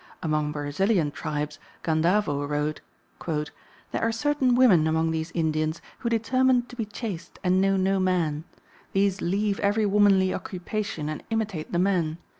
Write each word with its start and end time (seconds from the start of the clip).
Among 0.23 0.51
Brazilian 0.51 1.11
tribes 1.11 1.59
Gandavo 1.83 2.43
wrote: 2.47 2.81
"There 3.27 4.01
are 4.01 4.11
certain 4.11 4.55
women 4.55 4.87
among 4.87 5.11
these 5.11 5.29
Indians 5.35 5.79
who 5.99 6.09
determine 6.09 6.63
to 6.63 6.75
be 6.75 6.85
chaste 6.85 7.37
and 7.43 7.61
know 7.61 7.77
no 7.77 7.99
man. 7.99 8.43
These 8.93 9.21
leave 9.21 9.59
every 9.59 9.85
womanly 9.85 10.33
occupation 10.33 11.07
and 11.07 11.21
imitate 11.29 11.71
the 11.71 11.77
men. 11.77 12.17